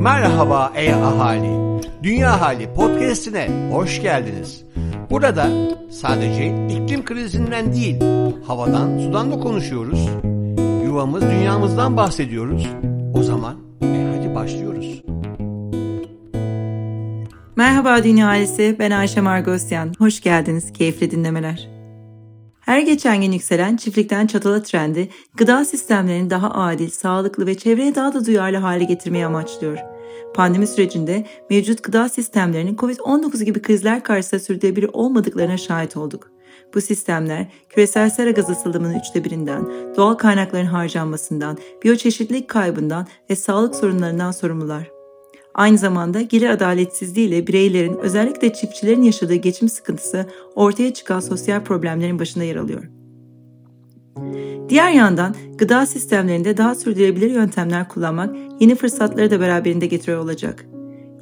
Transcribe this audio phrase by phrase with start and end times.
[0.00, 1.82] Merhaba ey ahali.
[2.02, 4.64] Dünya Hali podcast'ine hoş geldiniz.
[5.10, 5.48] Burada
[5.90, 7.96] sadece iklim krizinden değil,
[8.46, 10.08] havadan, sudan da konuşuyoruz.
[10.84, 12.66] Yuvamız, dünyamızdan bahsediyoruz.
[13.14, 15.02] O zaman e hadi başlıyoruz.
[17.56, 19.92] Merhaba Dünya Ailesi, ben Ayşe Margosyan.
[19.98, 21.69] Hoş geldiniz, keyifli dinlemeler.
[22.70, 28.14] Her geçen gün yükselen çiftlikten çatala trendi, gıda sistemlerini daha adil, sağlıklı ve çevreye daha
[28.14, 29.78] da duyarlı hale getirmeyi amaçlıyor.
[30.34, 36.30] Pandemi sürecinde mevcut gıda sistemlerinin COVID-19 gibi krizler karşısında sürdürülebilir olmadıklarına şahit olduk.
[36.74, 39.66] Bu sistemler küresel sera gazı salımının üçte birinden,
[39.96, 44.99] doğal kaynakların harcanmasından, biyoçeşitlilik kaybından ve sağlık sorunlarından sorumlular.
[45.54, 52.18] Aynı zamanda gelir adaletsizliği ile bireylerin özellikle çiftçilerin yaşadığı geçim sıkıntısı ortaya çıkan sosyal problemlerin
[52.18, 52.84] başında yer alıyor.
[54.68, 60.66] Diğer yandan gıda sistemlerinde daha sürdürülebilir yöntemler kullanmak yeni fırsatları da beraberinde getiriyor olacak.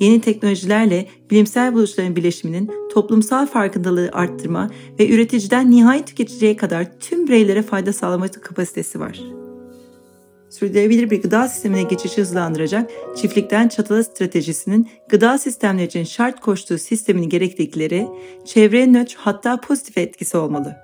[0.00, 7.62] Yeni teknolojilerle bilimsel buluşların birleşiminin toplumsal farkındalığı arttırma ve üreticiden nihai tüketiciye kadar tüm bireylere
[7.62, 9.35] fayda sağlama kapasitesi var
[10.56, 17.28] sürdürülebilir bir gıda sistemine geçişi hızlandıracak çiftlikten çatala stratejisinin gıda sistemleri için şart koştuğu sistemin
[17.28, 18.08] gereklilikleri
[18.44, 20.76] çevreye nötr hatta pozitif etkisi olmalı.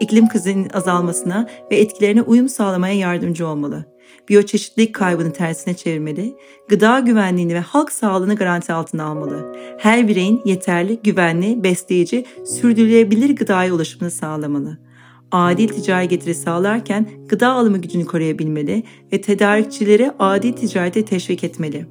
[0.00, 3.84] İklim krizinin azalmasına ve etkilerine uyum sağlamaya yardımcı olmalı.
[4.28, 6.34] Biyoçeşitlilik kaybını tersine çevirmeli,
[6.68, 9.56] gıda güvenliğini ve halk sağlığını garanti altına almalı.
[9.78, 14.85] Her bireyin yeterli, güvenli, besleyici, sürdürülebilir gıdaya ulaşımını sağlamalı
[15.30, 18.82] adil ticari getiri sağlarken gıda alımı gücünü koruyabilmeli
[19.12, 21.86] ve tedarikçileri adil ticarete teşvik etmeli.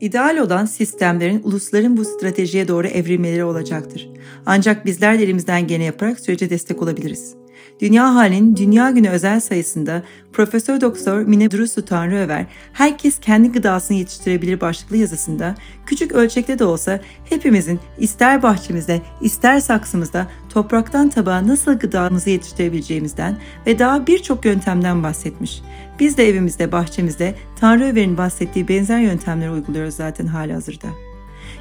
[0.00, 4.08] İdeal olan sistemlerin ulusların bu stratejiye doğru evrilmeleri olacaktır.
[4.46, 7.34] Ancak bizler de elimizden gene yaparak sürece destek olabiliriz.
[7.80, 14.60] Dünya Halinin Dünya Günü özel sayısında Profesör Doktor Mine Durusu Tanrıöver herkes kendi gıdasını yetiştirebilir
[14.60, 15.54] başlıklı yazısında
[15.86, 23.78] küçük ölçekte de olsa hepimizin ister bahçemizde ister saksımızda topraktan tabağa nasıl gıdamızı yetiştirebileceğimizden ve
[23.78, 25.62] daha birçok yöntemden bahsetmiş.
[26.00, 31.09] Biz de evimizde, bahçemizde Tanrıöver'in bahsettiği benzer yöntemleri uyguluyoruz zaten hali hazırda.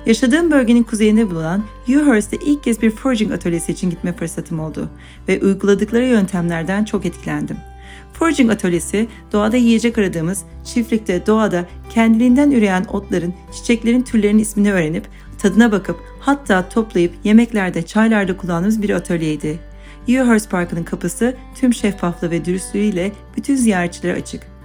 [0.09, 4.89] Yaşadığım bölgenin kuzeyinde bulunan Ewhurst'e ilk kez bir foraging atölyesi için gitme fırsatım oldu
[5.27, 7.57] ve uyguladıkları yöntemlerden çok etkilendim.
[8.13, 15.71] Foraging atölyesi doğada yiyecek aradığımız, çiftlikte, doğada kendiliğinden üreyen otların, çiçeklerin türlerinin ismini öğrenip, tadına
[15.71, 19.59] bakıp hatta toplayıp yemeklerde, çaylarda kullandığımız bir atölyeydi.
[20.07, 24.58] Ewhurst Parkı'nın kapısı tüm şeffaflığı ve dürüstlüğüyle bütün ziyaretçilere açık.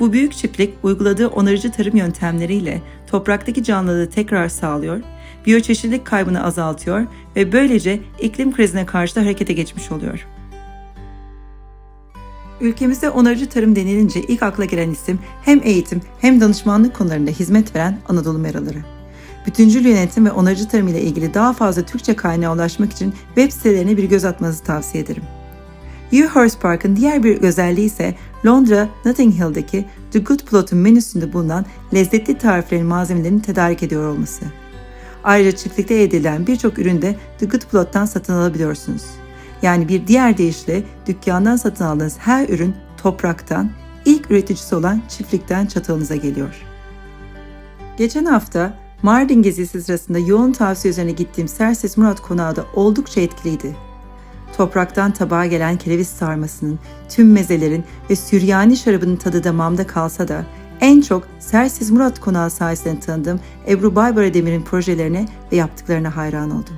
[0.00, 5.00] Bu büyük çiftlik uyguladığı onarıcı tarım yöntemleriyle topraktaki canlılığı tekrar sağlıyor,
[5.46, 7.06] biyoçeşitlilik kaybını azaltıyor
[7.36, 10.26] ve böylece iklim krizine karşı da harekete geçmiş oluyor.
[12.60, 17.98] Ülkemizde onarıcı tarım denilince ilk akla gelen isim hem eğitim hem danışmanlık konularında hizmet veren
[18.08, 18.78] Anadolu Meraları.
[19.46, 23.96] Bütüncül yönetim ve onarıcı tarım ile ilgili daha fazla Türkçe kaynağı ulaşmak için web sitelerine
[23.96, 25.22] bir göz atmanızı tavsiye ederim.
[26.12, 28.14] Ewhurst Park'ın diğer bir özelliği ise
[28.46, 34.44] Londra Notting Hill'deki The Good Plot'un menüsünde bulunan lezzetli tariflerin malzemelerini tedarik ediyor olması.
[35.24, 39.02] Ayrıca çiftlikte edilen birçok ürün de The Good Plot'tan satın alabiliyorsunuz.
[39.62, 43.70] Yani bir diğer deyişle dükkandan satın aldığınız her ürün topraktan,
[44.04, 46.62] ilk üreticisi olan çiftlikten çatalınıza geliyor.
[47.96, 53.76] Geçen hafta Mardin gezisi sırasında yoğun tavsiye üzerine gittiğim Serses Murat Konağı da oldukça etkiliydi
[54.60, 56.78] topraktan tabağa gelen kereviz sarmasının,
[57.08, 60.46] tüm mezelerin ve Süryani şarabının tadı damağımda kalsa da
[60.80, 66.74] en çok Sersiz Murat Konağı sayesinde tanıdığım Ebru Baybara Demir'in projelerine ve yaptıklarına hayran oldum.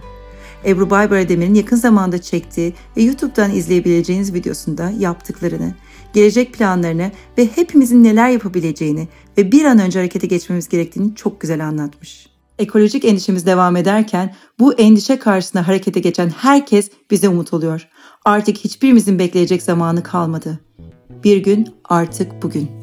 [0.67, 5.75] Ebru Baybara Demir'in yakın zamanda çektiği ve YouTube'dan izleyebileceğiniz videosunda yaptıklarını,
[6.13, 11.67] gelecek planlarını ve hepimizin neler yapabileceğini ve bir an önce harekete geçmemiz gerektiğini çok güzel
[11.67, 12.32] anlatmış.
[12.59, 17.89] Ekolojik endişemiz devam ederken bu endişe karşısında harekete geçen herkes bize umut oluyor.
[18.25, 20.61] Artık hiçbirimizin bekleyecek zamanı kalmadı.
[21.25, 22.82] Bir gün artık bugün.